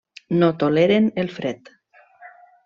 [0.37, 1.71] No toleren el fred.